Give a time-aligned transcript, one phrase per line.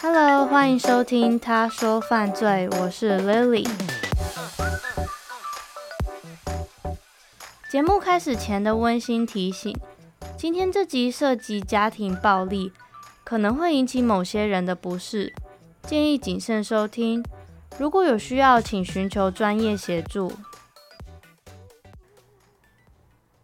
[0.00, 3.68] Hello，欢迎收听《他说犯罪》，我是 Lily。
[7.70, 9.76] 节目开始前的温馨提醒：
[10.36, 12.72] 今天这集涉及家庭暴力，
[13.22, 15.32] 可能会引起某些人的不适，
[15.86, 17.24] 建议谨慎收听。
[17.78, 20.32] 如果有需要，请寻求专业协助。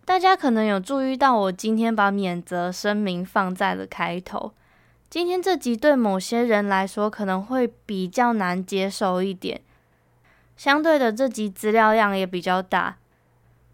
[0.07, 4.53] 大家可能有注意到，我今天把免责声明放在了开头。
[5.11, 9.61] 今天这集对某些人来说可能会比较难接受一点，
[10.57, 12.99] 相对的，这集资料量也比较大。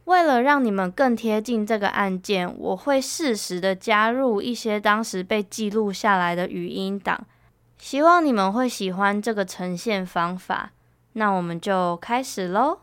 [0.05, 7.27] 为了让你们更贴近这个案件，我会适时的加入一些当时被记录下来的语音档，
[7.77, 10.71] 希望你们会喜欢这个呈现方法。
[11.13, 12.79] 那我们就开始喽。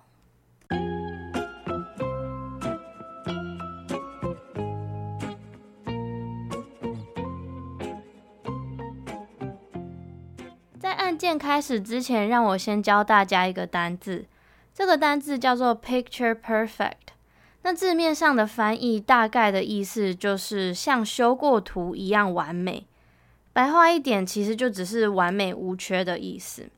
[11.20, 14.26] 件开始之前，让我先教大家一个单字。
[14.74, 17.12] 这个单字叫做 picture perfect，
[17.64, 22.88] 那字面上的翻译大概的意思就是像修过图一样完美。
[23.52, 26.70] 白话一点，其实就只是完美无缺的意思。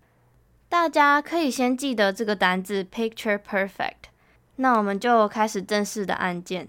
[0.68, 4.10] 大家可以先记得这个单字 picture perfect。
[4.56, 6.68] 那我们就开始正式的案件。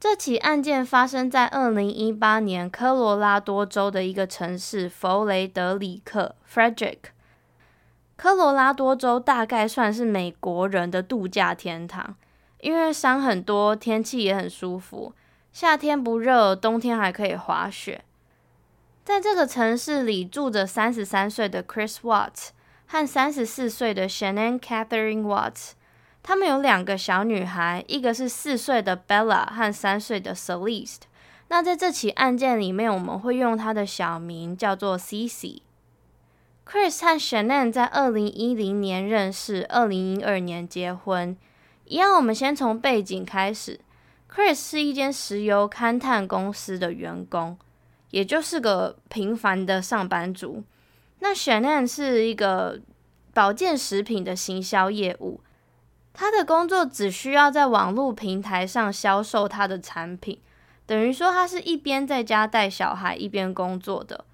[0.00, 7.10] 这起案件发生在二零一八年科罗拉多州的一个城市弗雷德里克 （Frederick）。
[8.16, 12.16] 科罗拉多州大概算是美国人的度假天堂，
[12.62, 15.12] 因为山很多，天气也很舒服，
[15.52, 18.02] 夏天不热，冬天还可以滑雪。
[19.04, 22.48] 在这个城市里住着三十三岁的 Chris Watts
[22.86, 25.72] 和三十四岁的 Shannon Catherine Watts，
[26.22, 31.02] 他们有两个小女孩，一个是四岁的 Bella 和三岁的 Celeste。
[31.48, 35.62] 那在这起案件里面，我们会用她的小名叫做 Cici。
[36.64, 41.36] Chris 和 Shannon 在二零一零年认识，二零一二年结婚。
[41.86, 43.80] 一样，我们先从背景开始。
[44.32, 47.58] Chris 是一间石油勘探公司的员工，
[48.12, 50.62] 也就是个平凡的上班族。
[51.18, 52.78] 那 Shannon 是一个
[53.34, 55.40] 保健食品的行销业务，
[56.12, 60.40] 他的工作只需要在网络平台上销售他的产品，
[60.84, 64.24] 等于说他是一边在家带小孩，一边工作的。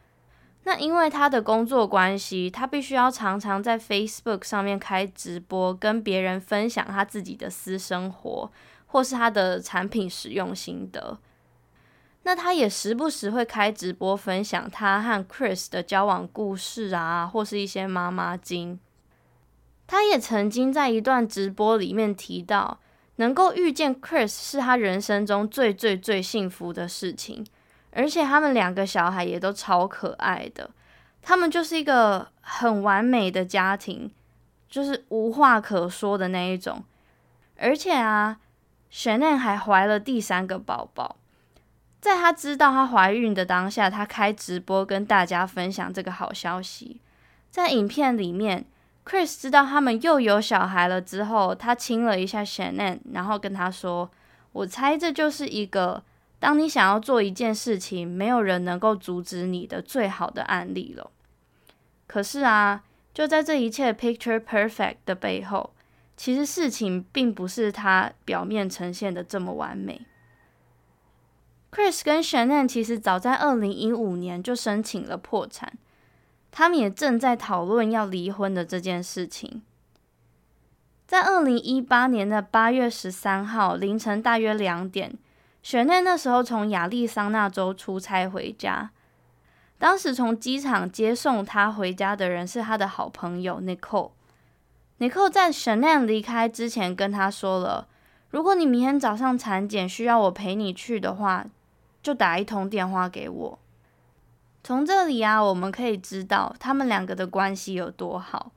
[0.65, 8.51] 那因为他的工作关系，他必须要常常在 Facebook 上面开直播，跟别人分享他自己的私生活，
[8.87, 11.19] 或是他的产品使用心得。
[12.25, 18.81] 那他也时不时会开直播分享他和 Chris 的交往故事啊，或是一些妈妈经。
[19.87, 22.81] 他也曾经在一段直播里面提到，
[23.17, 27.47] 能够遇见 Chris 是他人生中最最最幸福的事情。
[27.93, 30.69] 而且他们两个小孩也都超可爱的，
[31.23, 34.13] 他们就是一个很完美的家庭，
[34.69, 36.85] 就是无话可说的那一种。
[37.57, 38.39] 而且啊
[38.91, 41.17] 雪念还怀了第三个宝宝。
[41.99, 47.01] 在她知道她怀孕的当下，她开直播跟大家分享这个好消息。
[47.51, 48.67] 在影片里面
[49.07, 54.11] ，Chris 知道他们又有小孩了之后，他亲了一下 Shannon，然后跟他说
[54.53, 56.03] ：“我猜这就是一个。”
[56.39, 61.11] 当你想要做一件事情，没有人能够阻止你的最好的案例了。
[62.07, 65.73] 可是啊，就在这一切 picture perfect 的背后，
[66.15, 70.03] 其实事情并不是他表面呈现的这么完美。
[71.73, 75.73] Chris 跟 Shannon 其实早在二零一五年就申请了破产，
[76.59, 79.61] 他们也正在讨论要离婚的这件事情。
[81.07, 85.19] 在二零一八年的八月十三号凌晨大约两点。
[85.63, 88.91] 雪内那时候从亚利桑那州出差回家，
[89.77, 94.13] 当时从机场接送他回家的人是他的好朋友 Nicole。
[94.99, 97.87] Nicole 在雪奈离开之前跟他说了，
[98.31, 101.45] 如果你明天早上产检需要我陪你去的话，
[102.03, 103.59] 就打一通电话给我。
[104.67, 108.51] 从这里啊，我们可以知道他们两个的关系有多好。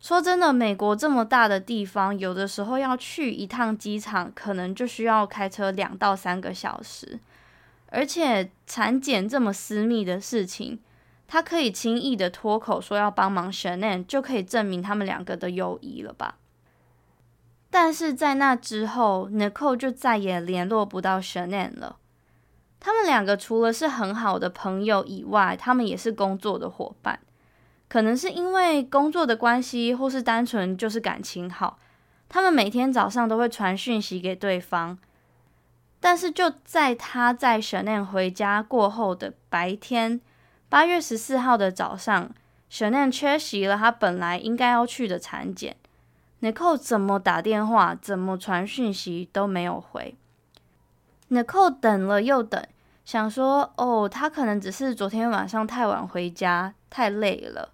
[0.00, 7.20] 说真的，美国这么大的地方，有的时候要去一趟机场，可能就需要开车两到三个小时。
[7.90, 10.80] 而且产检这么私密的事情，
[11.28, 16.38] 他可以轻易的脱口说要帮忙 Shanann，就可以证明他们两个的友谊了吧？
[17.70, 21.98] 但是在那之后，Nicole 就再也联络不到 Shanann 了。
[22.84, 27.20] 他们两个除了是很好的朋友以外，他们也是工作的伙伴。
[27.88, 31.78] 可能是因为工作的关系，或是单纯就是感情好，
[32.28, 34.98] 他们每天早上都会传讯息给对方。
[36.00, 40.20] 但是就在他在 Shanann 回家过后的白天，
[40.68, 42.28] 八月十四号的早上
[42.68, 45.76] ，Shanann 缺席了他本来应该要去的产检。
[46.40, 50.16] ，Nick 怎么打电话，怎么传讯息都没有回。
[51.32, 52.62] Nicole 等了又等，
[53.06, 57.70] 想说哦，他可能只是昨天晚上太晚回家，太累了。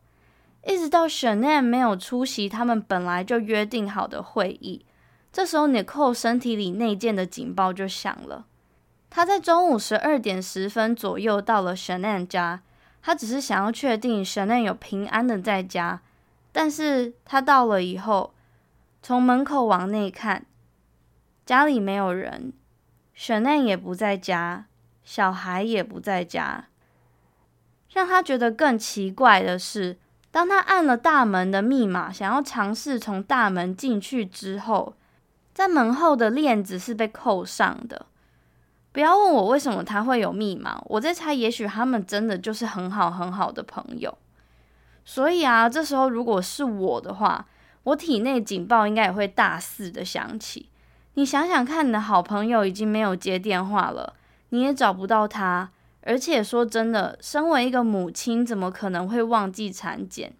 [0.64, 4.84] 一直到 Shanann 没有出席他们本来就约定好的会议，
[5.32, 8.46] 这时候 Nicole 身体里内建的警报就响了。
[9.10, 12.62] 他在中午十二点十分左右到了 Shanann 家，
[13.02, 16.00] 他只是想要确定 Shane 有平安的在家。
[16.52, 18.34] 但是他到了以后，
[19.02, 20.44] 从门口往内看，
[21.46, 22.52] 家里没有人
[23.18, 24.66] ，Shanann 也不在家，
[25.02, 26.66] 小孩也不在家。
[27.90, 29.98] 让他觉得更奇怪的是，
[30.30, 34.94] 当他按了大门的密码，想要尝试从大门进去之后，
[35.52, 38.06] 在门后的链子是被扣上的。
[38.92, 44.16] 不要问我为什么他会有密码，我在猜，也许他们真的就是很好很好的朋友。
[45.04, 47.46] 所以啊，这时候如果是我的话，
[47.84, 50.68] 我体内警报应该也会大肆的响起。
[51.18, 54.14] 你想想看，你的好朋友已经没有接电话了，
[54.50, 55.68] 你也找不到他。
[56.02, 60.32] 而且说真的，身为一个母亲，怎么可能会忘记产检？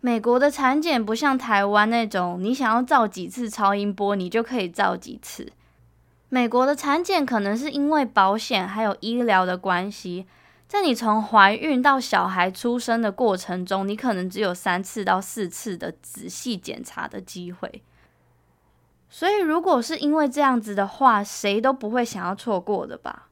[0.00, 5.52] 美国的产检不像台湾那种，你想要照几次超音波，你就可以照几次。
[6.30, 10.24] 美国的产检可能是因为保险还有医疗的关系，
[10.66, 17.82] 在你从怀孕到小孩出生的过程中，你可能只有三次到四次的仔细检查的机会。
[19.12, 23.28] 所以，如果是因为这样子的话，谁都不会想要错过的吧？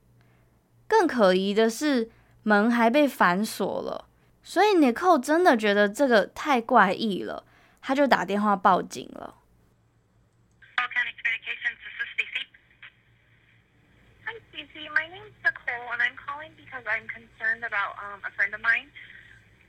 [0.88, 2.10] 更可疑的是，
[2.42, 4.08] 门还被反锁了，
[4.42, 7.44] 所以 Nicole 真的觉得这个太怪异了，
[7.80, 9.36] 他就打电话报警了。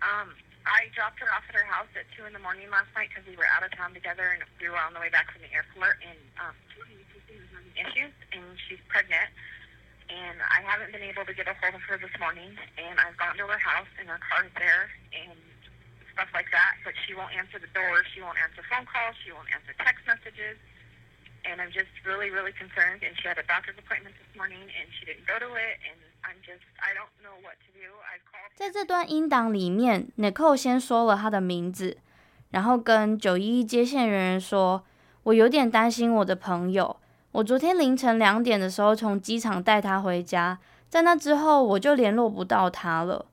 [0.01, 3.09] And I dropped her off at her house at two in the morning last night
[3.09, 5.41] because we were out of town together and we were on the way back from
[5.41, 6.56] the airfare and um,
[7.79, 8.13] issues.
[8.35, 9.31] And she's pregnant,
[10.11, 13.17] and I haven't been able to get a hold of her this morning, and I've
[13.17, 15.38] gone to her house, and her car is there, and
[16.13, 16.75] stuff like that.
[16.83, 18.03] But she won't answer the door.
[18.11, 19.15] She won't answer phone calls.
[19.23, 20.59] She won't answer text messages.
[21.47, 23.01] And I'm just really, really concerned.
[23.01, 25.79] And she had a doctor's appointment this morning, and she didn't go to it.
[25.88, 25.97] And
[28.56, 31.98] 在这段音档里面，Nicole 先说了她的名字，
[32.52, 34.83] 然后跟九一一接线人员说
[35.24, 36.98] ：“我有点担心我的朋友。”
[37.31, 40.57] 我昨天凌晨两点的时候从机场带他回家，
[40.90, 43.28] 在那之后我就联络不到他了。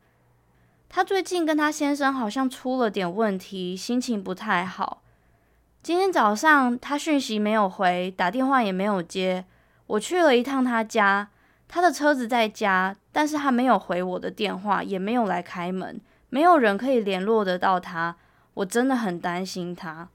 [0.88, 5.02] 他最近跟他先生好像出了点问题，心情不太好。
[5.82, 9.44] 今天早上他讯息没有回，打电话也没有接。
[9.86, 11.30] 我去了一趟他家，
[11.68, 18.16] 他的车子在家，但是他没有回我的电话，也没有来开门，没有人可以联络得到他。
[18.54, 20.08] 我真的很担心他。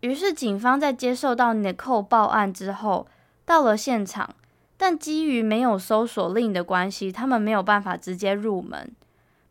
[0.00, 3.06] 于是，警方在接受到 Nicole 报案之后，
[3.44, 4.34] 到了现场，
[4.76, 8.90] 但基于没有搜索令的关系，他们没有办法直接入门。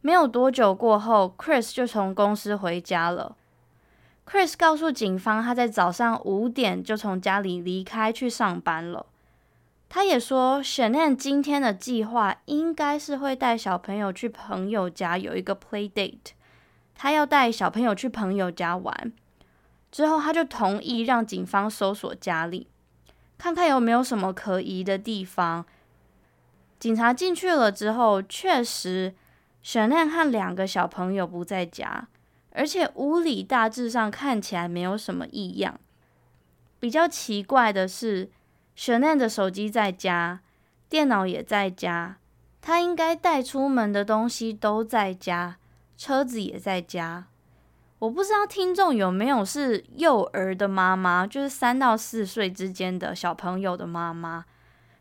[0.01, 3.35] 没有多久过后，Chris 就从公司回家了。
[4.25, 9.05] Chris 告诉警方，他在早上五点就从家里离开去上班了。
[9.89, 16.31] 他也说，Shanann 今天的计划应该是会带小朋友去朋友家有一个 play date，
[16.93, 19.13] 他要带小朋友去朋友家玩。
[19.89, 22.67] 之后，他就同意让警方搜索家里，
[23.37, 25.65] 看看有没有什么可疑的地方。
[26.77, 29.15] 警察进去了之后，确实
[29.63, 32.09] ，Shanann 和两个小朋友不在家，
[32.51, 35.79] 而且屋里大致上看起来没有什么异样。
[36.79, 38.29] 比较奇怪的是
[38.77, 40.41] 雪奈的手机在家，
[40.87, 42.17] 电脑也在家，
[42.61, 45.57] 他应该带出门的东西都在家，
[45.97, 47.25] 车子也在家。
[47.97, 54.45] 我不知道听众有没有是幼儿的妈妈，就是三到四岁之间的小朋友的妈妈。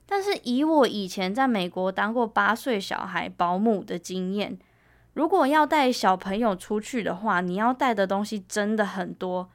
[0.06, 4.58] 但是以我以前在美国当过八岁小孩保姆的经验，
[5.12, 9.50] 如果要带小朋友出去的话，你要带的东西真的很多，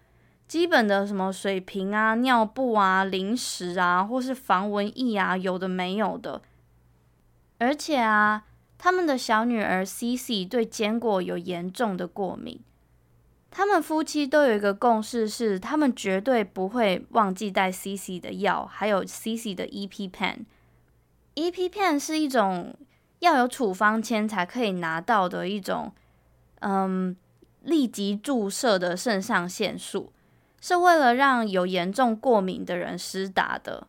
[0.52, 6.42] 基本的什么水瓶啊、尿布啊、零食啊，或是防蚊液啊，有的没有的。
[7.58, 8.44] 而且啊，
[8.78, 12.60] 他们的小女儿 C C 对坚果有严重的过敏。
[13.50, 20.40] 他们夫妻都有一个共识，是他们绝对不会忘记带 C C 的药，还有 C C 的 E P pen。
[21.36, 22.76] E P pen 是一种
[23.20, 25.94] 要有处方签才可以拿到的一种，
[26.60, 27.16] 嗯，
[27.62, 30.12] 立即注射的肾上腺素，
[30.62, 33.88] 是为了让有严重过敏的人施打的。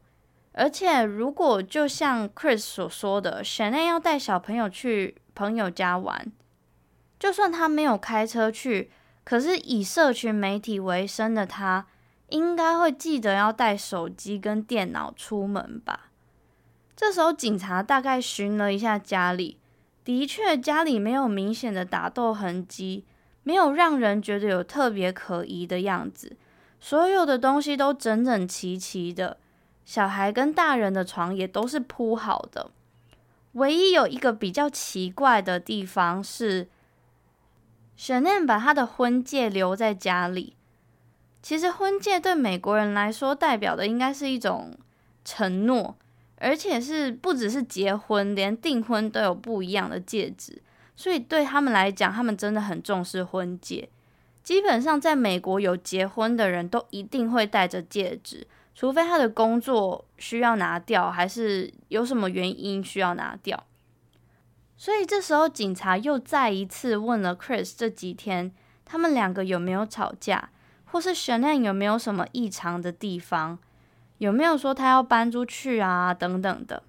[0.55, 6.33] 而且，如果就像 Chris 所说的，Shanann 要带小朋友去朋友家玩，
[7.19, 8.91] 就算他没有开车去。
[9.25, 11.87] 可是以社群媒体为生的他，
[12.31, 16.11] 应该会记得要带手机跟电脑出门吧？
[16.97, 19.59] 这时候警察大概寻了一下家里，
[20.05, 23.05] 的确家里没有明显的打斗痕迹，
[23.45, 26.37] 没有让人觉得有特别可疑的样子，
[26.85, 29.37] 所有的东西都整整齐齐的，
[29.85, 32.73] 小孩跟大人的床也都是铺好的，
[33.53, 36.69] 唯一有一个比较奇怪的地方是。
[37.97, 40.57] Shanann 把他的婚戒留在家里。
[41.41, 44.77] 其实婚戒对美国人来说，代表的应该是一种
[45.25, 45.95] 承诺，
[46.39, 50.61] 而且是不只是结婚，连订婚都有不一样的戒指。
[50.97, 53.89] 所以对他们来讲，他们真的很重视婚戒。
[54.43, 63.65] 基本上，在美国有结婚的人都一定会戴着戒指，除非他的工作需要拿掉，还是有什么原因需要拿掉。
[64.77, 68.53] 所以这时候，警察又再一次问了 Chris 这几天
[68.85, 70.51] 他们两个有没有吵架，
[70.87, 73.61] 或是 Shanann 有没有什么异常的地方，
[74.19, 76.83] 有没有说他要搬出去啊等等的。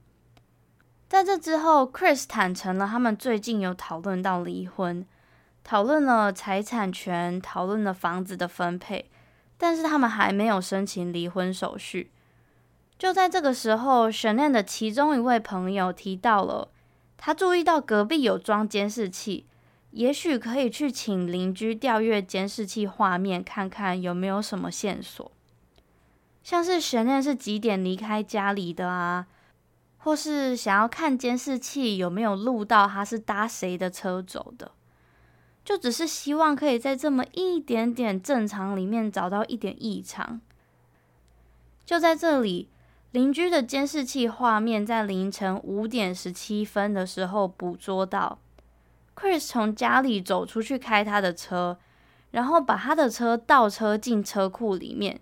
[1.08, 5.06] 在这之后，Chris 坦诚了他们最近有讨论到离婚，
[5.64, 9.10] 讨论了财产权，讨论了房子的分配，
[9.58, 12.12] 但是他们还没有申请离婚手续。
[12.98, 16.70] 就在这个时候玄念的其中一位朋友提到了。
[17.16, 19.46] 他注意到隔壁有装监视器，
[19.92, 25.32] 也许可以去请邻居调阅监视器画面，看看有没有什么线索。
[26.44, 29.28] 像是玄念是几点离开家里的啊，
[30.00, 34.72] 或是想要看监视器有没有录到他是搭谁的车走的，
[35.64, 40.42] 就只是希望可以在这么一点点正常里面找到一点异常。
[41.86, 42.70] 就在这里。
[43.14, 48.40] 邻居的监视器画面在凌晨五点十七分的时候捕捉到
[49.16, 51.78] ，Chris 从家里走出去开他的车，
[52.32, 55.20] 然后把他的车倒车进车库里面，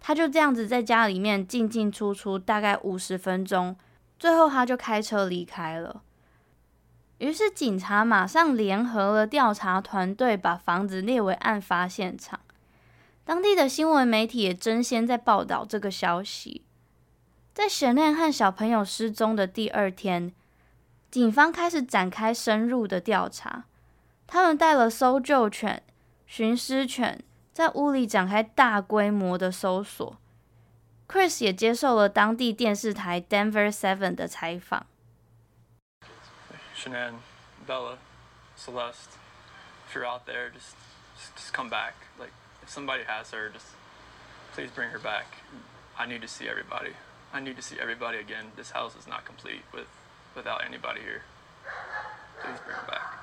[0.00, 3.76] 他就这样子在家里面进进出出大概五十分钟，
[4.18, 6.02] 最后他就开车离开了。
[7.18, 12.40] 于是警察马上联合了调查团队，把房子列为案发现场。
[13.24, 16.62] 当地的新闻媒体也争先在报道这个消息。
[17.52, 20.32] 在 Shanann 和小朋友失踪的第二天，
[21.10, 23.64] 警方开始展开深入的调查。
[24.26, 25.82] 他们带了搜救犬、
[26.26, 27.22] 寻尸犬，
[27.52, 30.16] 在屋里展开大规模的搜索。
[31.08, 34.86] Chris 也接受了当地电视台 Denver Seven 的采访。
[36.77, 37.21] Shanann,
[37.65, 37.97] Bella,
[38.55, 39.17] Celeste,
[39.87, 40.75] if you're out there, just,
[41.35, 41.93] just come back.
[42.19, 42.31] Like,
[42.61, 43.67] if somebody has her, just
[44.53, 45.25] please bring her back.
[45.97, 46.93] I need to see everybody.
[47.33, 48.51] I need to see everybody again.
[48.55, 49.87] This house is not complete with
[50.35, 51.23] without anybody here.
[52.41, 53.19] Please bring her back.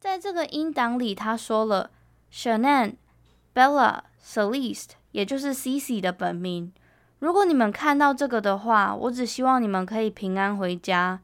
[0.00, 1.90] 在这个音档里，他说了
[2.32, 6.72] Shanann、Bella、Celeste，也就是 Cici 的本名。
[7.19, 11.19] 如果你们看到这个的话，我只希望你们可以平安回家。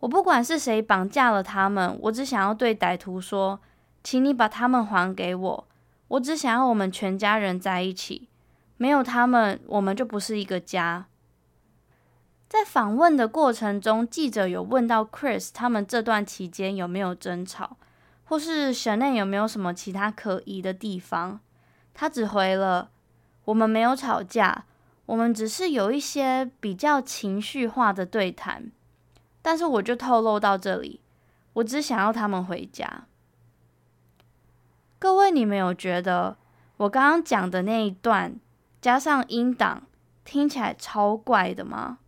[0.00, 3.60] 我不管是谁绑架了他们，我只想要对歹徒说，
[4.02, 5.68] 请你把他们还给我。
[6.08, 8.28] 我只想要我们全家人在一起。
[8.76, 11.06] 没有他们，我们就不是一个家。
[12.48, 17.76] 在访问的过程中，记者有问到 Chris 他们这段期间有没有争吵，
[18.24, 21.38] 或是 Shanann 有没有什么其他可疑的地方。
[21.94, 22.90] 他只回了
[23.46, 24.64] ：“我们没有吵架，
[25.12, 28.72] 我们只是有一些比较情绪化的对谈。”
[29.42, 31.00] 但是我就透露到这里，
[31.52, 33.04] 我只想要他们回家。
[34.98, 36.38] 各位，你们有觉得
[36.78, 38.36] 我刚刚讲的那一段？
[38.80, 39.82] 加上音档，
[40.24, 41.98] 听起来超怪的吗？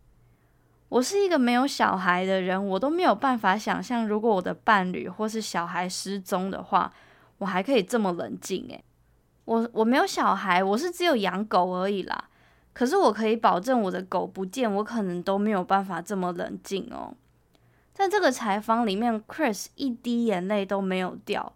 [0.89, 6.91] 我是一个没有小孩的人，我都没有办法想象，如果我的伴侣或是小孩失踪的话，
[7.37, 8.65] 我还可以这么冷静。
[8.69, 8.83] 诶，
[9.45, 12.29] 我我没有小孩，我是只有养狗而已啦。
[12.75, 17.15] 可是我可以保证，我的狗不见，我可能都没有办法这么冷静哦。
[17.93, 21.53] 在这个采访里面，Chris 一滴眼泪都没有掉，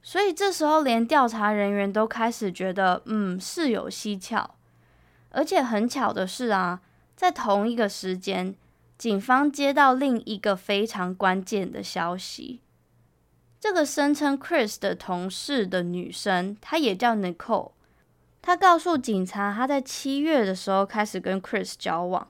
[0.00, 4.54] 所以这时候连调查人员都开始觉得，嗯，事有蹊跷。
[5.30, 6.80] 而且很巧的是啊，
[7.16, 8.54] 在同一个时间。
[8.96, 12.60] 警方接到另一个非常关键的消息，
[13.58, 17.72] 这个声称 Chris 的同事的女生，她也叫 Nicole。
[18.42, 22.28] 他告诉警察，他在七月的时候开始跟 Chris 交往。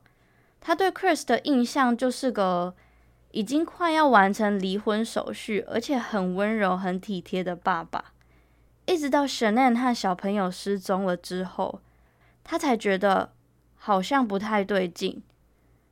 [0.61, 2.75] 他对 Chris 的印象就是个
[3.33, 8.13] 已经快要完成离婚手续，而且很温柔、很体贴的爸爸。
[8.85, 11.81] 一直到 Shannon 和小朋友失踪了之后，
[12.45, 13.33] 他才觉得
[13.75, 15.23] 好像不太对劲。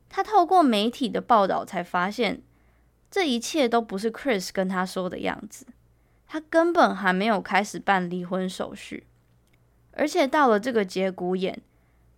[0.07, 2.41] 他透过媒体的报道才发现，
[3.09, 5.65] 这一切都不是 Chris 跟他说的样子。
[6.27, 9.07] 他根本还没有开始办离婚手续，
[9.93, 11.61] 而且到了这个节骨眼，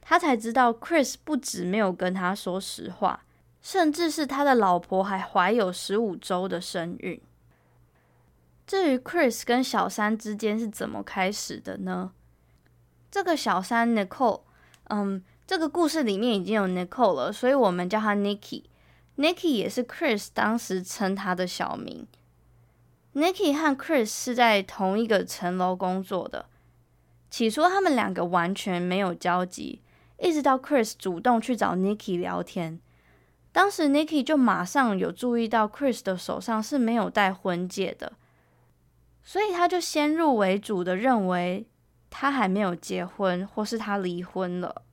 [0.02, 3.24] 他才知道 Chris 不止没有跟他说实话，
[3.62, 7.22] 甚至是他的老婆还怀有十五周的身孕。
[8.66, 12.12] 至于 Chris 跟小三之间是怎么开始的呢？
[13.12, 14.42] 这个小三 Nicole，
[14.86, 15.24] 嗯。
[15.46, 18.64] 这个故事里面已经有 Nicole 了，所以我们叫她 Nikki。
[19.18, 22.08] Nikki 也是 Chris 当时称她的小名。
[23.14, 26.46] Nikki 和 Chris 是在同一个层楼工作的。
[27.34, 29.82] 起初他们两个完全没有交集，
[30.20, 32.80] 一直到 Chris 主动去找 Nikki 聊天，
[33.52, 38.14] 当时 Nikki 就马上有注意到 Chris 的手上是没有戴婚戒的，
[39.24, 41.66] 所以他就先入为主的认为
[42.12, 44.84] 他还没有结婚，或是他离婚了。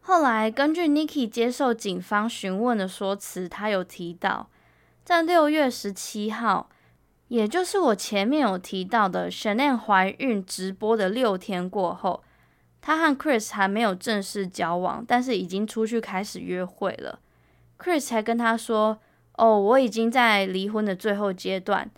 [0.00, 4.48] 后来，根据 Nikki 接受警方询问的说辞，他有提到，
[5.04, 6.70] 在六月十七号，
[7.28, 12.22] 也就是我前面有提到的 Shanann 怀孕直播的六天过后，
[12.80, 17.20] 他和 Chris 还没有正式交往，但是已经出去开始约会了。
[17.78, 18.98] Chris 才跟他说
[19.36, 21.90] ：“哦，我已经在离婚的最后阶段，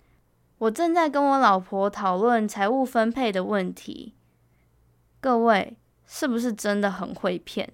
[0.57, 4.13] 我正在跟我老婆讨论财务分配的问题。”
[5.21, 7.71] 各位，是不是真的很会骗？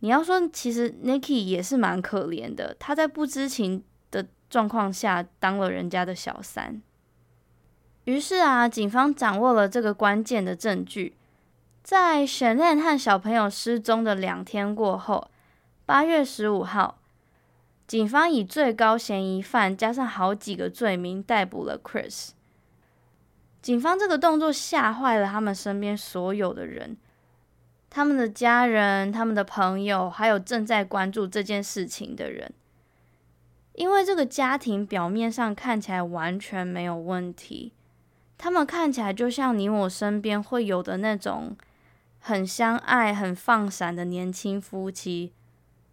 [0.00, 6.80] 你要说，其实 Nikki 也是蛮可怜的，她在不知情的状况下当了人家的小三。
[8.04, 11.14] 于是啊，警方掌握了这个关键的证据，
[11.82, 15.30] 在沈炼和小朋友失踪的两天过后，
[15.84, 16.98] 八月十五号，
[17.86, 22.30] 警方以最高嫌疑犯加上好几个罪名逮捕了 Chris。
[23.60, 26.96] 警方这个动作吓坏了他们身边所有的人。
[27.90, 32.52] 他们的家人、他们的朋友，还有正在关注这件事情的人，
[33.80, 37.72] 因为这个家庭表面上看起来完全没有问题，
[38.36, 41.56] 他们看起来就像你我身边会有的那种
[42.18, 45.32] 很相爱、很放闪的年轻夫妻，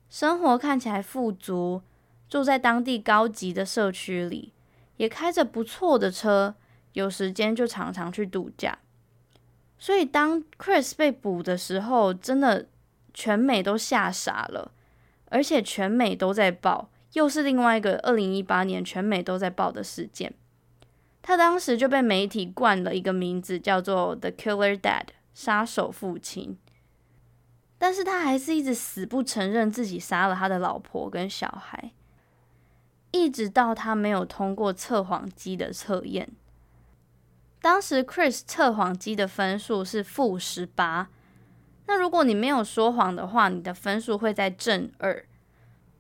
[0.09, 1.81] 生活看起来富足，
[2.29, 4.51] 住在当地高级的社区里，
[4.97, 6.55] 也开着不错的车，
[6.91, 8.77] 有时间就常常去度假。
[9.79, 12.67] 所以，当 Chris 被捕的时候，真的
[13.13, 14.73] 全美都吓傻了，
[15.29, 20.33] 而且全美都在报，又是另外一个二零一八年全美都在报的事件。
[21.21, 26.57] 他当时就被媒体冠了一个名字，叫做 The Killer Dad，杀手父亲。
[27.77, 31.91] 但是他还是一直死不承认自己杀了他的老婆跟小孩，
[33.11, 36.29] 一直到他没有通过测谎机的测验。
[37.61, 41.09] 当时 Chris 测谎机的分数是负十八，
[41.85, 45.25] 那如果你没有说谎的话，你的分数会在正二；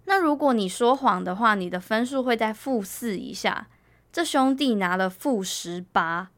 [0.09, 3.67] 那如果你说谎的话，你的分数会在负四以下。
[4.09, 6.29] 这兄弟拿了负十八，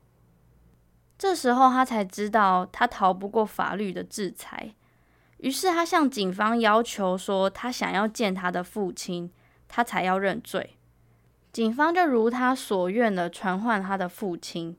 [1.18, 4.74] 这时候他才知道他逃不过法律的制裁，
[5.38, 9.32] 于是他向警方要求说他想要见他的父亲，
[9.68, 10.76] 他才要认罪。
[11.54, 14.76] 警方就如他所愿的传唤他的父亲。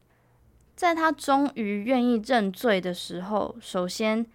[0.74, 4.26] 在他终于愿意认罪的时候，首先，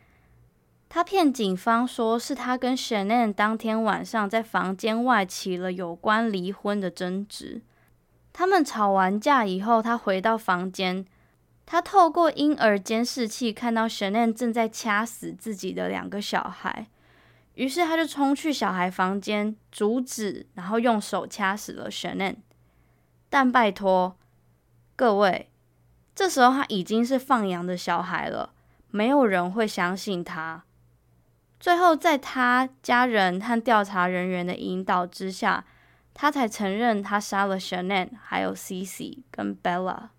[0.88, 7.62] 他骗警方说是他跟 Shannon 当天晚上在房间外起了有关离婚的争执。
[8.32, 11.06] 他们吵完架以后，他回到房间，
[11.66, 16.88] 他透过婴儿监视器看到 Shannon 正在掐死自己的两个小孩，
[17.56, 22.36] 于是他就冲去小孩房间阻止，然后用手掐死了 Shannon。
[23.30, 24.16] 但拜托
[24.96, 25.50] 各位。
[26.14, 28.54] 这时候他已经是放羊的小孩了，
[28.90, 30.64] 没有人会相信他。
[31.66, 35.66] 最后，在他家人和调查人员的引导之下，
[36.14, 40.10] 他才承认他杀了 Shanann，还有 Cece 跟 Bella。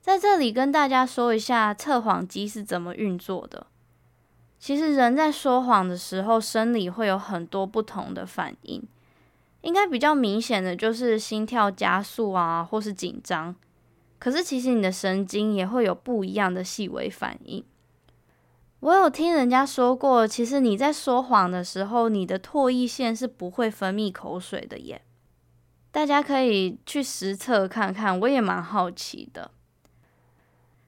[0.00, 3.68] 在这里跟大家说一下测谎机是怎么运作的。
[4.58, 8.82] 其实人在说谎的时候，生理会有很多不同的反应。
[9.60, 13.54] 应该比较明显的就是心跳加速啊，或是紧张。
[14.18, 17.64] 可是其实你的神经也会有不一样的细微反应。
[18.82, 25.02] 我有听人家说过，其实你在说谎的时候，你的唾液腺是不会分泌口水的耶。
[25.92, 29.52] 大家可以去实测看看，我也蛮好奇的。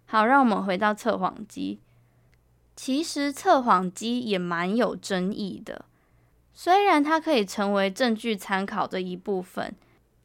[0.06, 1.78] 好，让我们回到测谎机。
[2.74, 5.84] 其实测谎机也蛮有争议的，
[6.52, 9.72] 虽然它可以成为证据参考的一部分。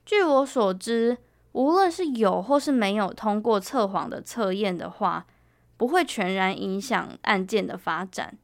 [0.03, 1.19] 据我所知，
[1.51, 5.27] 无论是有或是没有通过测谎的测验的话，
[5.80, 8.38] 不会全然影响案件的发展，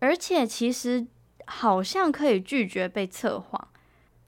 [0.00, 1.06] 而且其实
[1.46, 3.68] 好像可以拒绝被测谎。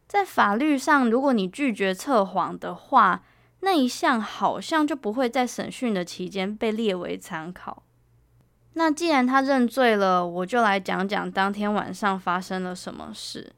[0.09, 3.23] 在法律上，如果你拒绝测谎的话，
[3.61, 7.83] 那一项好像就不会在审讯的期间被列为参考。
[8.73, 13.53] 那既然他认罪了，我就来讲讲当天晚上发生了什么事。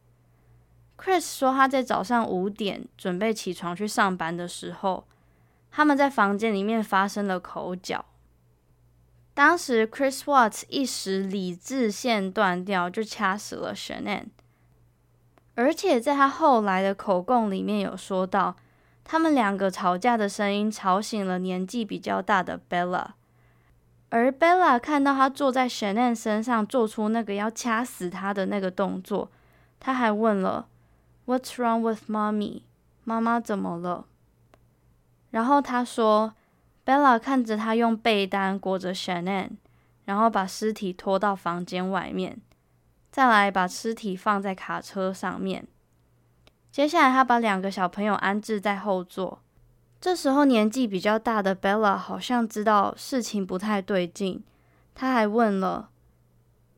[0.97, 5.07] Chris 说他在早上五点准备起床去上班的时候，
[5.71, 8.05] 他们在房间里面发生了口角。
[9.38, 14.24] 当时，Chris Watts 一时理智线断掉，就掐死了 Shanann。
[15.55, 18.57] 而且在他后来的口供里面有说到，
[19.05, 23.11] 他们两个吵架的声音吵醒了年纪比较大的 Bella。
[24.09, 29.31] 而 Bella 看到他坐在 Shanann 身上，做出那个要掐死他的那个动作，
[29.79, 30.66] 他还问了
[31.27, 32.62] “What's wrong with mommy？”
[33.05, 34.07] 妈妈怎么了？
[35.31, 36.35] 然后他说。
[36.88, 39.51] Bella 看着他用被单裹着 Shanann，
[40.07, 42.40] 然后把尸体拖到房间外面，
[43.11, 45.68] 再来把尸体放在卡车上面。
[46.72, 49.42] 接下来，他把两个小朋友安置在后座。
[50.01, 54.42] 这时候，年纪比较大的 Bella 好像知道事情不太对劲，
[54.94, 55.90] 他还问了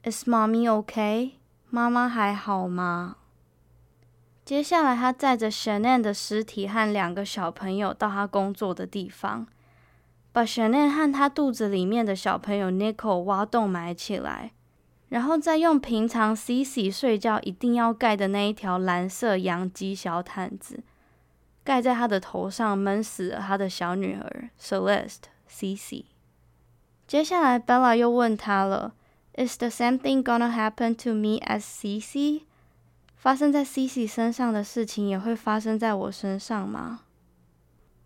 [0.02, 1.34] ：“Is mommy okay？
[1.68, 3.18] 妈妈还好吗？”
[4.44, 9.46] 接下来，他载着 Shanann 的尸体和两个小朋友到他工作的地方。
[10.32, 14.52] 把 Shanann 和他肚子里面的小朋友 Nicole 挖洞埋起来，
[15.08, 20.84] 然后再用平常 Cece 睡觉一定要盖的那一条蓝色洋基小毯子
[21.64, 26.04] 盖在他的头上，闷死了他的小女儿 Celeste Cece。
[27.08, 28.94] 接下来 Bella 又问他了
[29.34, 32.42] ：“Is the same thing gonna happen to me as Cece？”
[33.16, 37.00] 发生在 Cece 身上的事情也会发生在我身上吗？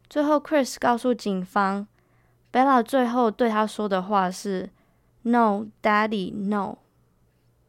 [0.08, 1.86] 最后，Chris 告诉警方。
[2.54, 4.70] Bella 最后对他说的话是
[5.22, 6.78] ：“No, Daddy, no，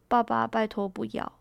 [0.08, 1.32] 爸爸，拜托不要。”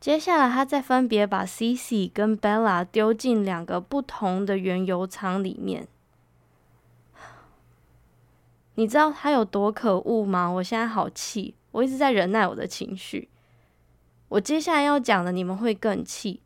[0.00, 5.86] 接下来，他再分别把 Cici 跟 Bella 丢进两个不同的原油舱里面。
[8.74, 10.48] 你知道他有多可恶吗？
[10.48, 13.28] 我现在好气，我一直在忍耐我的情绪。
[14.26, 16.40] 我接下来要讲的，你们会更气。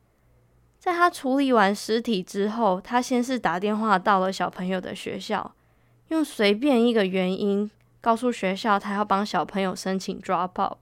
[0.78, 5.54] 在他处理完尸体之后，他先是打电话到了小朋友的学校。
[6.08, 10.78] 用随便一个原因告诉学校，他要帮小朋友申请 drop out，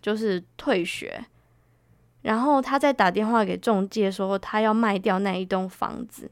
[0.00, 1.24] 就是退学。
[2.22, 6.30] 然后他再打电话给中介说，他要卖掉那一栋房子。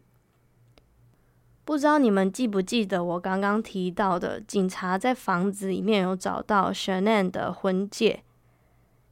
[1.65, 8.23] 不知道你们记不记得我刚刚提到的，警察在房子里面有找到 Shannon 的婚戒。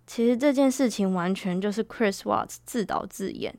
[0.07, 3.59] 其实这件事情完全就是 Chris Watts 自导自演。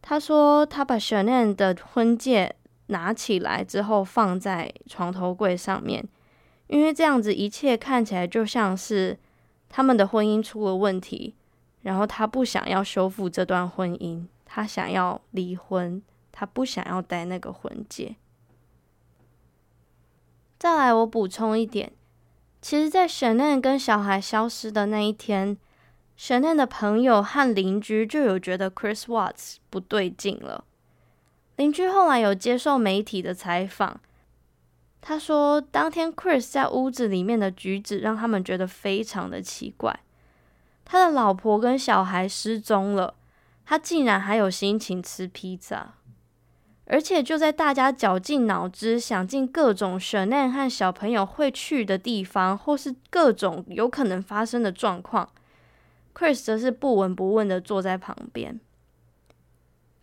[0.00, 2.56] 他说他把 Shannon 的婚戒。
[2.86, 6.06] 拿起来之后放在床头柜上面，
[6.66, 9.18] 因为这样子一切看起来就像是
[9.68, 11.34] 他们的婚姻出了问题，
[11.82, 18.16] 然后他不想要修复这段婚姻，他想要离婚，他不想要戴那个婚戒。
[20.58, 21.92] 再来，我补充一点，
[22.62, 25.58] 其实，在沈念跟小孩消失的那一天
[26.16, 30.64] 沈念的朋友和邻居就有觉得 Chris Watts 不对劲了。
[31.56, 34.00] 邻居后来有接受媒体的采访，
[35.00, 40.00] 他说当天 Chris 在屋子里面的举止让他们觉得非常的奇怪。
[40.84, 43.14] 他的老婆跟小孩失踪了，
[43.64, 45.94] 他竟然还有心情吃披萨，
[46.86, 55.30] 而且就在大家绞尽脑汁想尽各种 Shanann 和小朋友会去的地方，或是各种有可能发生的状况
[56.12, 58.58] ，Chris 则是不闻不问的坐在旁边。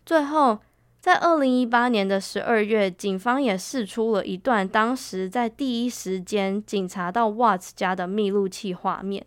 [0.06, 0.60] 最后。
[1.02, 9.26] 在二零一八年的十二月，警方也释出了一段当时在第一时间警察到 Watts 家的密录器画面。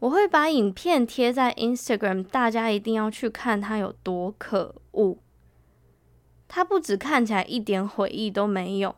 [0.00, 5.18] 我会把影片贴在 Instagram，大家一定要去看它有多可恶。
[6.48, 8.96] 他不只看起来一点悔意都没有，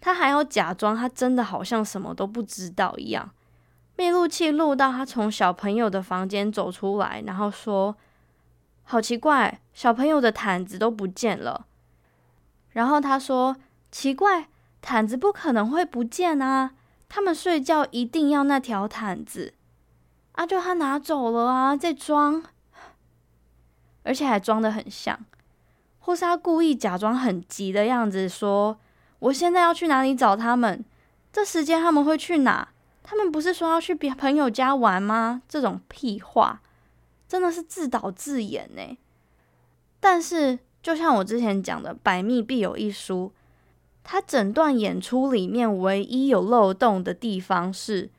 [0.00, 3.28] 他还要假装他真的好像什么都不知道一样。
[3.96, 7.96] 密录器录到他从小朋友的房间走出来，然后说
[8.84, 11.66] ：“好奇怪，小朋友的毯子都不见了。”
[12.70, 13.56] 然后他说
[13.90, 14.48] ：“奇怪，
[14.80, 16.72] 毯子不可能会不见啊，
[17.08, 19.54] 他们睡觉一定要那条毯子。”
[20.32, 20.44] 啊！
[20.44, 22.42] 就他拿走了啊，在装，
[24.02, 25.16] 而且还装得很像，
[26.00, 28.76] 或是他故意假装很急的样子，说
[29.20, 30.84] ：“我现在要去哪里找他们？
[31.32, 32.68] 这时间他们会去哪？
[33.04, 36.60] 他们不是说要去别朋友家玩吗？”这种屁话，
[37.28, 38.98] 真的是自导自演呢。
[40.00, 43.32] 但是，就像我之前讲的，百密必有一疏，
[44.02, 48.10] 他整段演出里面唯一有漏洞的地方是。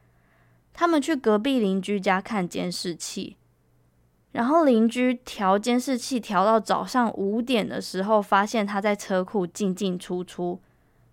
[0.78, 3.38] 他们去隔壁邻居家看监视器，
[4.34, 10.60] 然后邻居调监视器调到早上五点的时候，发现他在车库进进出出。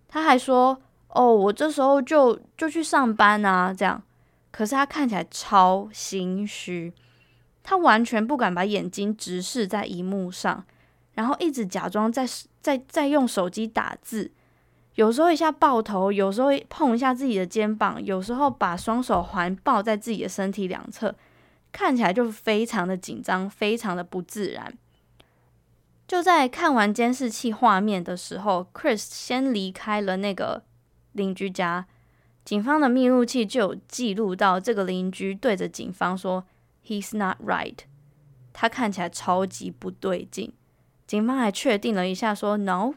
[0.09, 0.83] 他还说
[1.15, 4.03] ：“哦，我这时候就就去上班啊。”这样，
[4.51, 6.93] 可是他看起来超心虚，
[7.63, 10.65] 他完全不敢把眼睛直视在荧幕上，
[11.15, 12.27] 然后一直假装在
[12.61, 14.31] 在在用手机打字。
[14.97, 21.15] 有时候一下抱头，有时候碰一下自己的肩膀，有时候把双手环抱在自己的身体两侧，
[21.73, 24.77] 看起来就非常的紧张，非常的不自然。
[26.07, 30.63] 就在看完监视器画面的时候，Chris 先离开了那个
[31.13, 31.87] 邻居家，
[32.45, 36.45] 警方的密录器就有记录到这个邻居对着警方说
[36.87, 37.79] ：“He's not right。”
[38.53, 40.53] 他看起来超级不对劲。
[41.07, 42.95] 警方还确定了一下说：“No，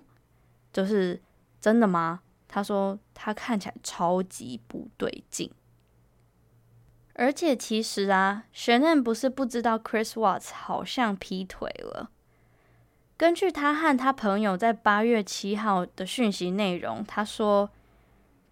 [0.72, 1.22] 就是。”
[1.62, 2.20] 真的吗？
[2.48, 5.52] 他说他看起来超级不对劲，
[7.16, 12.12] 而且其实啊雪嫩不是不知道 Chris Watts 好像劈腿了。
[13.18, 17.72] 根据他和他朋友在八月七号的讯息内容，他说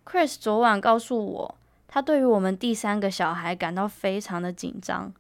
[0.04, 5.14] ，Chris 昨晚告诉我，他对于我们第三个小孩感到非常的紧张。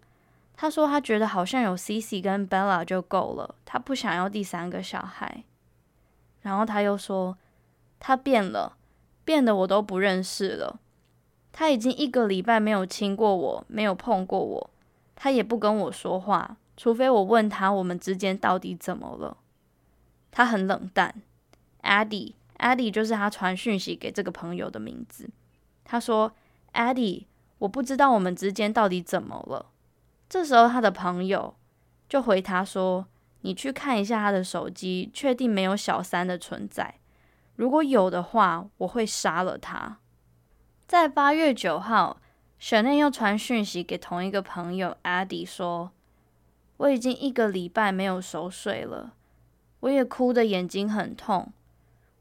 [0.63, 5.43] 他说他觉得好像有 Cici 跟 Bella 就够了，他不想要第三个小孩。
[6.39, 7.37] 然后他又说。
[7.99, 8.77] 他变了，
[9.25, 10.79] 变得我都不认识了。
[11.51, 14.69] 他已经一个礼拜没有亲过我，没有碰过我，
[15.15, 19.35] 他也不跟我说话，除非我问他我们之间到底怎么了。
[20.31, 21.21] 他很冷淡。
[21.81, 25.29] Addie，Addie 就是他传讯息给这个朋友的名字。
[25.83, 26.31] 他说
[26.73, 27.25] ：“Addie，
[27.59, 29.67] 我不知道我们之间到底怎么了。”
[30.29, 31.55] 这时候他的朋友
[32.09, 33.07] 就回他说
[33.41, 36.95] ：“你去看一下他的手机，确定没有小三的存在。”
[37.55, 39.99] 如果有的话，我会杀了他。
[40.87, 42.19] 在八月九号
[42.59, 45.91] ，Shanann 又传讯息给同一个朋友 Addie 说
[46.77, 49.13] ：“我已经一个礼拜没有熟睡了，
[49.81, 51.53] 我也哭得眼睛很痛，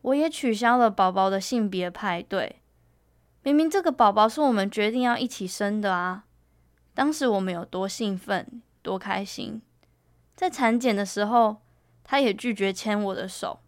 [0.03, 2.61] 我也取消了宝宝的性别派对。
[3.43, 6.25] 明明这个宝宝是我们决定要一起生的啊！
[6.95, 9.63] 当时我们有多兴奋，多开心。
[10.35, 11.63] 在产检的时候，
[12.05, 13.61] 他也拒绝牵我的手。”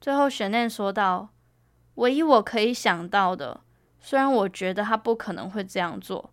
[0.00, 1.30] 最后悬念说道
[1.94, 3.60] ：“唯一我可以想到的，
[4.00, 6.32] 虽然我觉得他不可能会这样做，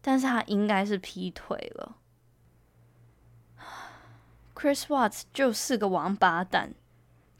[0.00, 1.96] 但是他应该是劈腿了。
[4.54, 6.74] Chris Watts 就是个王八蛋，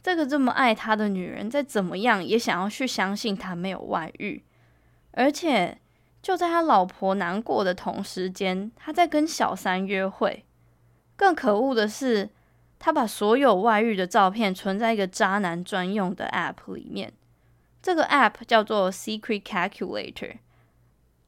[0.03, 4.44] 这个这么爱他的女人，再怎么样也想要去相信他没有外遇，
[5.12, 5.81] 而且
[6.24, 10.44] 就在他老婆难过的同时间，他在跟小三约会。
[11.14, 12.30] 更可恶的是。”
[12.76, 17.14] 他把所有外遇的照片存在一个渣男专用的 App 里面，
[17.80, 20.37] 这个 App 叫做 Secret Calculator，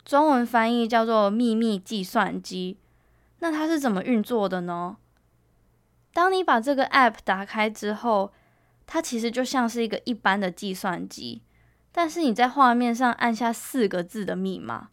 [0.04, 2.76] 中文翻译叫做秘密计算机。
[3.38, 4.98] 那它是怎么运作的呢？
[6.12, 8.34] 当你把这个 App 打开之后，
[8.86, 11.40] 它其实就像是一个一般的计算机，
[11.96, 14.90] 但是你在画面上按下四个字的密码，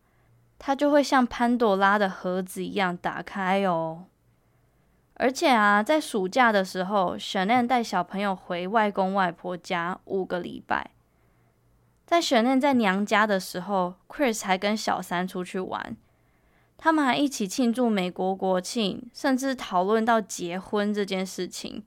[0.58, 4.06] 它就会像潘朵拉的盒子一样打开哦。
[5.16, 10.92] 而且啊，在暑假的时候雪念带小朋友回外公外婆家五个礼拜。
[12.06, 15.98] 在雪念在娘家的时候，Chris 还跟小三出去玩，
[16.78, 21.84] 他们还一起庆祝美国国庆，甚至讨论到结婚这件事情。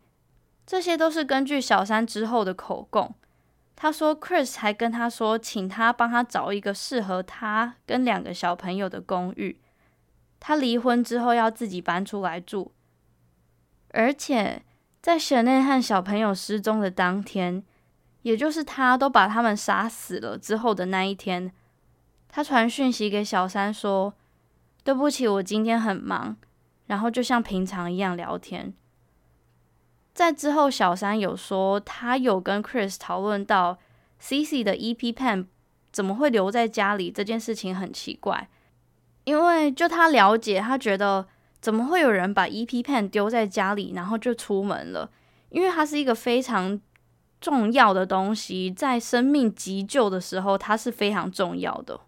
[0.66, 3.14] 这些都是根据小三之后的口供。
[3.76, 9.60] 他说，Chris 还跟他说，请他帮他找一个适合他跟两个小朋友的公寓。
[10.40, 12.72] 他离婚之后要自己搬出来住。
[13.90, 14.62] 而且
[15.02, 17.62] 在 Shanann 和小朋友失踪的当天，
[18.22, 21.52] 也就是他都把他们杀死了之后的那一天，
[22.28, 24.14] 他传讯息给小三说
[24.82, 26.36] ：“对不起，我今天很忙。”
[26.86, 28.72] 然后就像平常一样聊天。
[30.16, 33.78] 在之后，小三有说他有跟 Chris 讨论到
[34.20, 35.46] Cici 的 EP Pen
[35.92, 38.48] 怎么会留在家里这件事情很奇怪，
[39.22, 41.28] 因为就他了解，他觉得。
[41.58, 45.10] 怎么会有人把 EP Pen 丢在家里，然后就出门了？
[45.48, 46.80] 因为它是一个非常
[47.40, 51.98] 重要的东西，在生命急救的时候，它是非常重要的。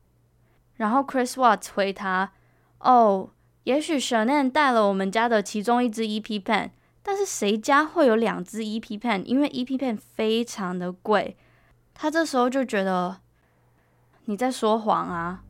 [0.74, 2.30] 然后 Chris Watts 回他
[2.78, 3.30] ：“哦，
[3.64, 6.70] 也许 Shanann 带了我们家的其中一支 EP Pen，
[7.08, 9.24] 但是谁家会有两只 EP Pen？
[9.24, 11.38] 因为 EP Pen 非常的贵。”
[11.94, 13.16] 他这时候就觉得
[14.26, 15.42] 你在说谎啊。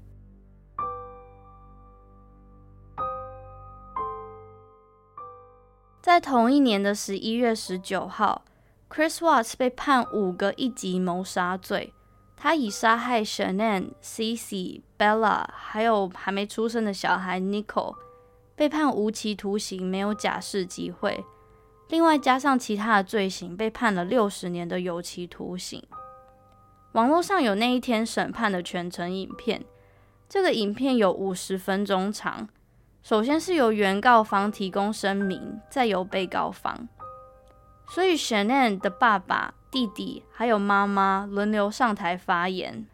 [6.00, 8.44] 在同一年的十一月十九号
[8.88, 11.92] ，Chris Watts 被判五个一级谋杀罪。
[12.36, 17.96] 他以杀害 Shanann、Cici、Bella，还有还没出生的小孩 Nicole，
[18.54, 21.24] 被判无期徒刑，没有假释机会。
[21.88, 25.82] 另外加上其他的罪行，被判了六十年的有期徒刑。
[26.92, 29.64] 网络上有那一天审判的全程影片，
[30.28, 32.48] 这个影片有五十分钟长。
[33.02, 36.88] 首先是由原告方提供声明，再由被告方。
[37.88, 42.86] 所以 Shanann 的爸爸、弟弟还有妈妈轮流上台发言。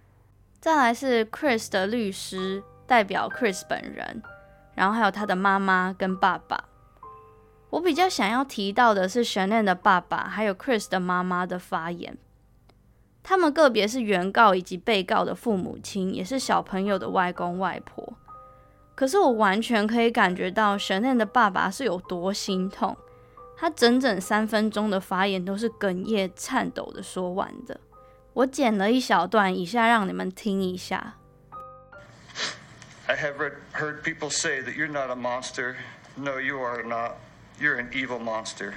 [0.60, 4.22] 再来是 Chris 的律师代表 Chris 本人，
[4.74, 6.64] 然后还有他的妈妈跟爸爸。
[7.74, 12.16] 我比较想要提到的是 Shanann 的爸爸还有 Chris 的妈妈的发言。
[13.20, 18.12] 他们个别是原告以及被告的父母亲，也是小朋友的外公外婆。
[18.94, 22.96] 可是我完全可以感觉到 Shanann 的爸爸是有多心痛，
[23.56, 27.80] 他整整三分钟的发言都是哽咽、颤抖的说完的。
[28.34, 31.16] 我剪了一小段，以下让你们听一下。
[33.08, 33.34] I have
[33.72, 35.74] heard people say that you're not a monster.
[36.14, 37.14] No, you are not.
[37.59, 38.73] You're an evil monster.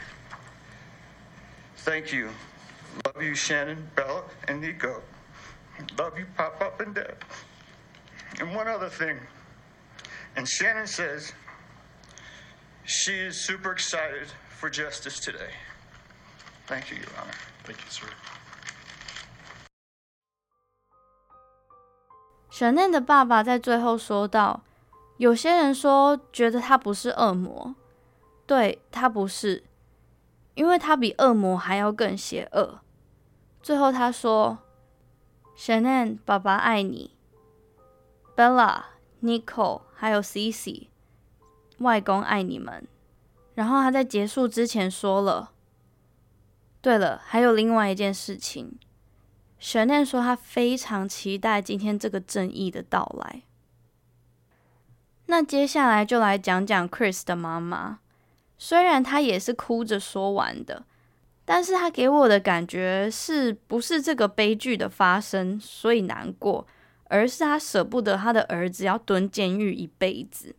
[1.78, 2.30] Thank you.
[3.06, 5.02] Love you, Shanann, Bella, and Nico.
[5.98, 7.16] Love you, Papa and Dad.
[8.40, 9.18] And one other thing.
[10.36, 11.32] And Shanann says
[12.84, 15.50] she is super excited for justice today.
[16.66, 17.34] Thank you, Your Honor.
[17.64, 18.06] Thank you, sir.
[22.50, 27.74] Shanann 的爸爸在最后说道：“有些人说觉得他不是恶魔，
[28.47, 29.63] 对，他不是，
[30.55, 32.79] 因为他比恶魔还要更邪恶。”
[33.61, 34.57] 最后他说
[35.55, 37.11] ：“Shanann，爸爸爱你
[38.35, 38.85] ，Bella。”
[39.19, 40.89] Nico 还有 Cici，
[41.79, 42.87] 外公爱你们。
[43.55, 45.53] 然后他在结束之前说了
[46.81, 48.77] ：“对了，还有另外一件事情。
[49.59, 53.41] ”Shanann 说他非常期待今天这个正义的到来。
[55.25, 58.01] 那接下来就来讲讲 Chris 的妈妈。
[58.57, 60.85] 虽然他也是哭着说完的，
[61.45, 66.67] 但是他给我的感觉是不是这个悲剧的发生，所以难过。
[67.09, 70.53] 而是他舍不得他的儿子要蹲监狱一辈子。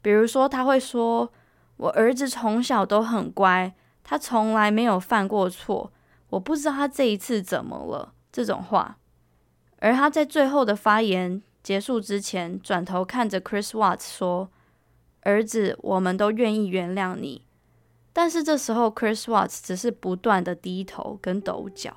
[0.00, 1.32] 比如说，他会说
[1.78, 5.92] ：“我儿子从小都很乖，他从来没有犯过错。
[6.28, 8.98] 我不知道他这一次怎么了。”这种话。
[9.80, 14.48] 而他在最后的发言结束之前，转头看着 Chris Watts 说
[15.24, 17.46] ：“儿子，我们都愿意原谅你。”
[18.14, 21.96] 但是这时候，Chris Watts 只是不断的低头跟抖脚。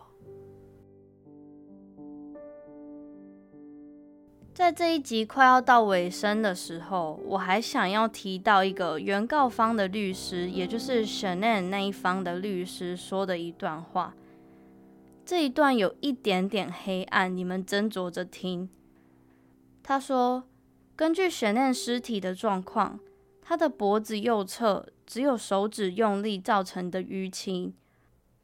[4.53, 14.15] 在这一集快要到尾声的时候，我还想要提到一个原告方的律师，也就是 s h a n n 那一方的律师说的一段话。
[15.23, 18.67] 这一段有一点点黑暗，你们斟酌着听。
[19.83, 20.45] 他说
[20.97, 22.99] ：“根据 Shanann 尸体的状况，
[23.47, 27.73] 他的脖子右侧只有手指用力造成的淤青，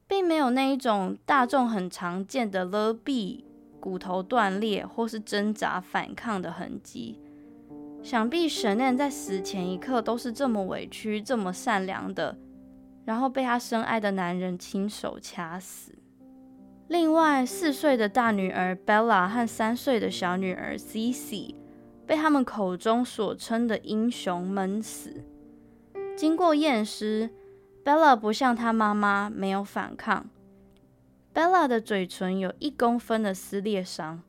[0.07, 3.43] 并没有那一种大众很常见的勒臂。”
[3.81, 7.19] 骨头断裂或是挣扎反抗的痕迹，
[8.01, 12.37] 想必 Shanann 在死前一刻都是这么委屈、这么善良的，
[13.03, 15.91] 然后被他深爱的男人亲手掐死。
[16.87, 21.55] 另外，四岁的大女儿 Bella 和三岁的小女儿 Cici
[22.05, 25.23] 被他们口中所称的英雄闷死。
[26.15, 27.29] 经过验尸
[27.83, 30.29] ，Bella 不像她妈妈没有反抗。
[31.33, 34.21] Bella 的嘴唇有一公分的撕裂伤，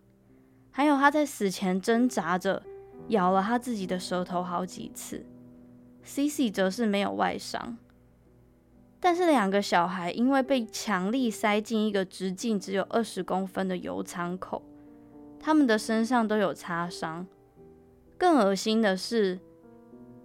[0.70, 2.62] 还有她在死前挣扎着
[3.08, 5.26] 咬了她自己的舌头好几次。
[6.06, 7.76] Cici 则是没有外伤。
[9.00, 14.62] 但是两个小孩因为被强力塞进一个直径只有二十公分的油舱口，
[15.38, 17.26] 他们的身上都有擦伤。
[18.24, 19.38] 更恶心的是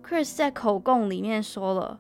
[0.02, 2.00] ，Chris 在口供里面说了，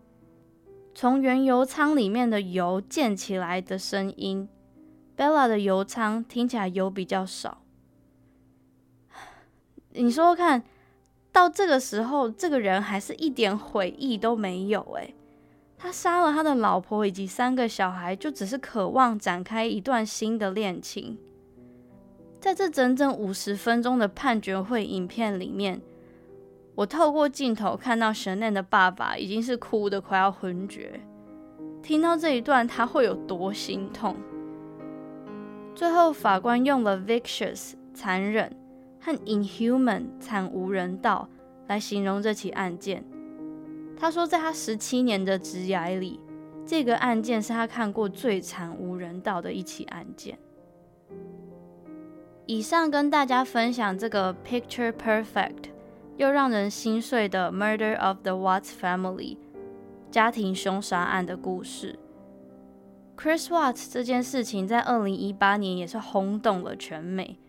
[0.95, 4.47] 从原油舱里面的油溅起来的声音
[5.17, 7.63] ，Bella 的油舱听起来油比较少。
[9.89, 10.63] 你说说看，
[11.33, 15.13] 到这个时候，这个人还是一点悔意都没有诶，
[15.77, 21.17] 他杀了他的老婆以及三个小孩，就只是渴望展开一段新的恋情。
[22.39, 25.81] 在这整整五十分钟的判决会影片里面，
[26.79, 31.01] 我透过镜头看到 Shanann 的爸爸已经是哭得快要昏厥。
[31.83, 34.15] 听到这一段，他会有多心痛？
[35.75, 38.55] 最后，法官用了 vicious 残忍
[39.01, 41.27] 和 inhuman 惨无人道
[41.67, 43.03] 来形容这起案件。
[43.97, 46.17] 他说，在他十七年的职涯里，
[46.65, 50.39] 这个案件是他看过最惨无人道的一起案件。
[52.45, 55.71] 以上跟大家分享这个 Picture Perfect
[56.19, 59.37] 又让人心碎的 Murder of the Watts Family
[60.11, 61.97] 家庭凶杀案的故事。
[63.15, 67.39] Chris Watts 这件事情在二零一八年也是轰动了全美，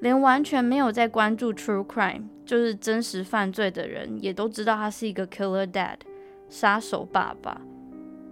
[0.00, 5.98] 连完全没有在关注 True Crime 就是真实犯罪的人，也都知道他是一个 Killer Dad
[6.48, 7.60] 杀手爸爸，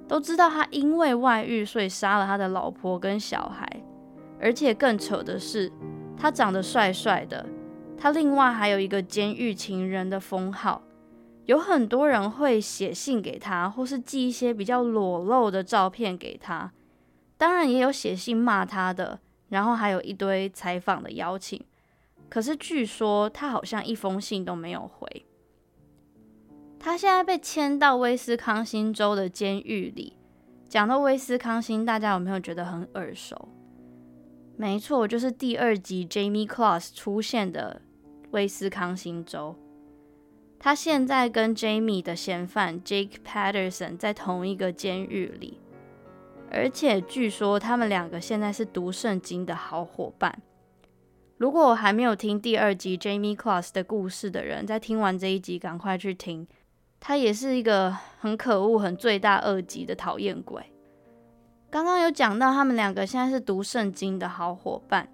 [0.09, 3.81] 都知道他因为外遇所以杀了他的老婆跟小孩，
[4.41, 5.71] 而且更扯的是。
[6.21, 7.47] 他长得帅帅的，
[7.99, 10.83] 他另外还有一个监狱情人的封号，
[11.47, 16.73] 有很多人会写信给他，或是寄一些比较裸露的照片给他，
[17.37, 19.19] 当然也有写信骂他的，
[19.49, 21.61] 然后还有一堆采访的邀请，
[22.29, 25.27] 可是据说他好像一封信都没有回。
[26.79, 30.17] 他现在被迁到威斯康星州的监狱里，
[30.69, 33.49] 讲到威斯康星，大家有没有觉得很耳熟？
[34.57, 37.83] 没错，就是第二集 Jamie Kloss 出现的
[38.31, 39.55] 威斯康星州。
[40.59, 45.61] 他现在跟 Jamie 的嫌犯 Jake Patterson 在同一个监狱里，
[46.51, 50.43] 而且据说他们两个现在是读圣经的好伙伴。
[51.37, 56.49] 如果我还没有听第二集 Jamie Kloss 的故事的人，在听完这一集赶快去听。
[56.99, 60.61] 他也是一个很可恶、很罪大恶极的讨厌鬼。
[61.71, 65.09] 刚刚有讲到，他们两个现在是读圣经的好伙伴，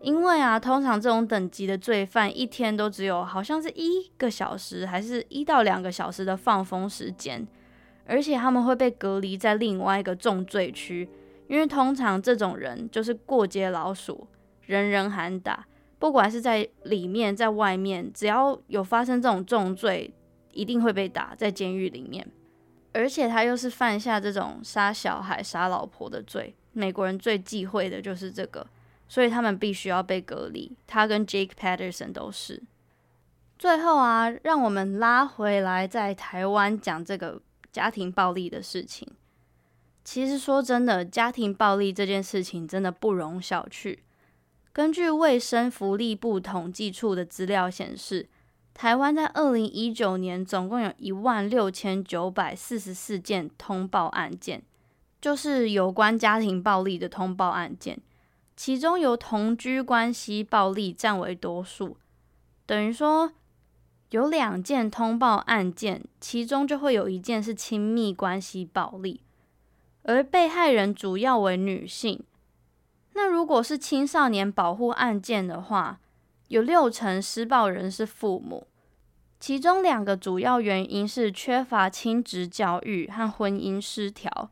[0.00, 7.46] 因为啊，通常这种等级的罪犯一天都只有好像是一个小时，还是一到两个小时的放风时间，
[8.06, 11.08] 而且他们会被隔离在另外一个重罪区，
[11.48, 14.26] 因为通常这种人就是过街老鼠，
[14.66, 15.66] 人人喊打，
[15.98, 20.12] 不管是在里面在外面，只要有发生这种重罪，
[20.52, 22.26] 一定会被打在监狱里面。
[22.92, 28.66] 而且他又是犯下这种杀小孩、杀老婆的罪，美国人最忌讳的就是这个，
[29.08, 30.76] 所以他们必须要被隔离。
[30.86, 32.62] 他跟 Jake Patterson 都是。
[33.58, 37.40] 最后啊，让我们拉回来在台湾讲这个
[37.72, 39.08] 家庭暴力的事情。
[40.04, 43.98] 其实说真的，家庭暴力这件事情真的不容小觑。
[44.72, 48.28] 根据卫生福利部统计处的资料显示，
[48.74, 54.62] 台湾在二零一九年总共有一万六千九百四十四件通报案件，
[55.18, 57.98] 就是有关家庭暴力的通报案件，
[58.56, 61.98] 其中由同居关系暴力占为多数，
[62.64, 63.30] 等于说
[64.10, 69.20] 有两件通报案件，其中就会有一件是亲密关系暴力，
[70.04, 72.24] 而被害人主要为女性。
[73.12, 76.00] 那如果是青少年保护案件的话，
[76.48, 78.66] 有六成施暴人是父母，
[79.38, 84.50] 其中两个主要原因是缺乏亲职教育和婚姻失调，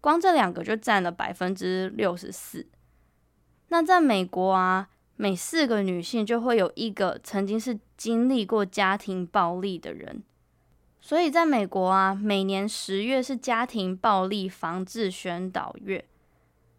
[0.00, 2.66] 光这两个就占了百分之六十四。
[3.68, 10.22] 那在美国啊，每四个女性就会有一个曾经是经历过家庭暴力的人，
[11.00, 16.04] 所以在美国啊，每年十月是家庭暴力防治宣导月，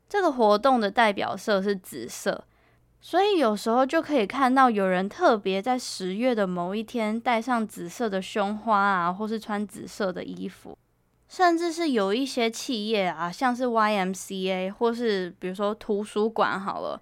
[0.07, 2.45] 这个活动的代表色是紫色。
[3.01, 10.77] 所以有时候就可以看到有人特别在十月的某一天戴上紫色的胸花啊，或是穿紫色的衣服，
[11.30, 17.01] 甚至是有一些企业啊，像是 YMCA 或是比如说图书馆好了，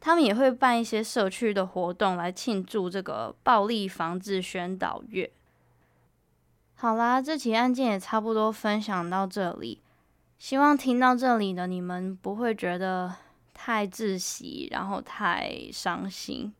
[0.00, 5.30] 他们也会办一些社区的活动来庆祝这个暴力防治宣导月。
[6.76, 9.82] 好啦，这起案件也差不多分享到这里，
[10.38, 13.16] 希望听到这里的你们不会觉得。
[13.56, 16.52] 太窒息，然后太伤心。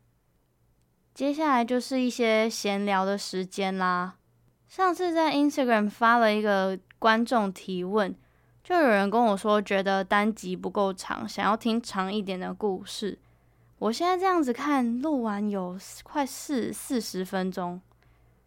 [1.13, 4.15] 接下来就是一些闲聊的时间啦。
[4.67, 8.13] 上次在 Instagram 发了一个观众提问，
[8.63, 13.17] 就有人跟我说，觉得单集不够长，想要听长一点的故事。
[13.79, 17.79] 我现在这样子看，录完有快四四十分钟，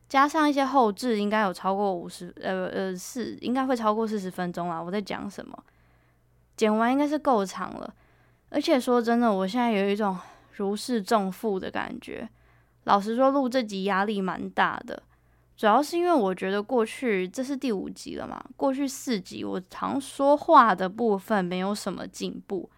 [0.09, 4.83] 加上一些后置，应该有超过五十，呃呃四，应该会超过四十分钟啦。
[4.83, 5.57] 我在讲什么？
[6.57, 7.95] 剪完应该是够长了。
[8.51, 10.19] 而且说真的，我现在有一种
[10.57, 12.29] 如释重负的感觉。
[12.85, 15.03] 老实说，录这集压力蛮大的。
[15.59, 22.71] 主要是因为我觉得过去这是第五集了嘛，过去四集我常说话的部分没有什么进步，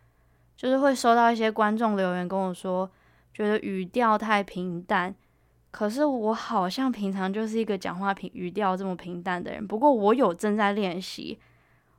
[0.57, 2.91] 就是会收到一些观众留言跟我说，
[3.35, 5.15] 觉得语调太平淡。
[5.71, 9.65] 可是我好像平常就是一个讲话平语调这么平淡的人。
[9.67, 11.39] 不过我有正在练习，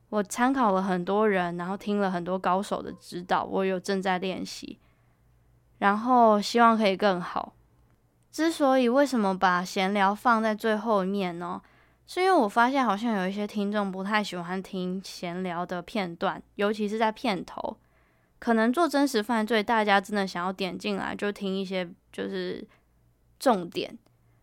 [0.09, 4.79] 我参考了很多人，然后听了很多高手的指导，我有正在练习，
[5.77, 7.53] 然后希望可以更好。
[8.31, 11.61] 之所以为什么把闲聊放在最后面呢？
[12.07, 17.77] 是因为我发现好像有一些听众不太喜欢听闲聊的片段，尤其是在片头。
[18.39, 22.65] 可能做真实犯罪，大家真的想要点进来就听一些就是
[23.39, 23.97] 重点，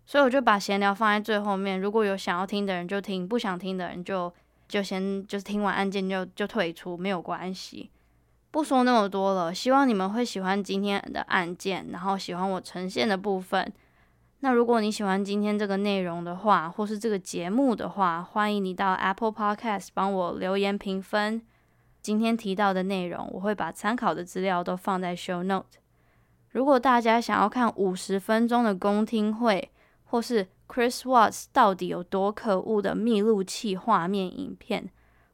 [0.07, 1.81] 所以我就把闲聊放在最后面。
[1.81, 4.33] 如果有想要听的人就听，不想听的人就
[4.69, 7.91] 就先就是听完案件就就退出，没有关系。
[8.51, 13.73] 不说那么多了，希望你们会喜欢今天的案件，然后喜欢我呈现的部分。
[14.41, 21.43] 那如果你喜欢今天这个内容的话，或是这个节目的话，欢迎你到 Apple Podcast 帮我留言评分。
[22.01, 25.79] 今天提到的内容，我会把参考的资料都放在 Show Note。
[26.51, 29.71] 如果大家想要看五十分钟的公听会，
[30.05, 34.89] 或是 Chris Watts 到底有多可恶的密录器画面影片，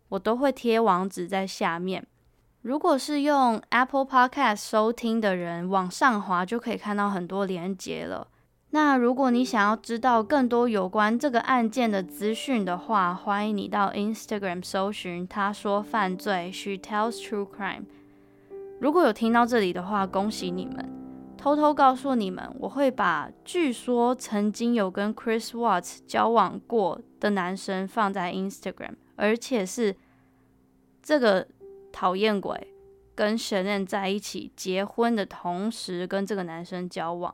[0.08, 2.04] 我都会贴网址在下面。
[2.64, 8.28] 如果是用 Apple Podcast 收听的人，往上滑就可以看到很多连结了。
[8.70, 17.84] 那如果你想要知道更多有关这个案件的资讯的话，欢迎你到 Instagram 搜寻“他说犯罪 ”，She tells true crime。
[18.80, 20.90] 如果有听到这里的话，恭喜你们！
[21.36, 29.94] 偷偷告诉你们，我会把据说曾经有跟 Chris Watts 交往过的男生放在 Instagram，而且是
[31.02, 31.46] 这个。
[31.94, 32.74] 讨厌鬼
[33.14, 37.32] 跟神人在一起结婚的同时，跟这个男生交往。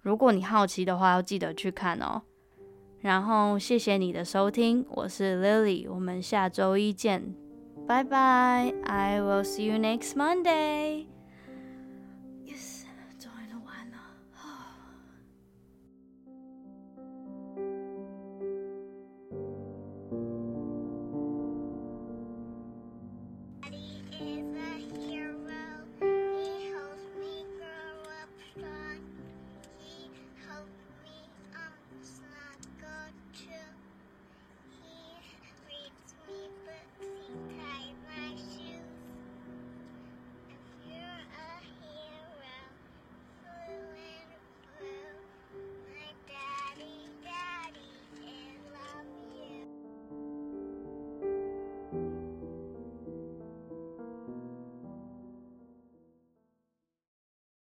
[0.00, 2.22] 如果你好奇的话，要记得去看哦。
[2.98, 7.32] 然后谢谢你的收听，我是 Lily，我们下周一见，
[7.86, 8.74] 拜拜。
[8.84, 11.19] I will see you next Monday.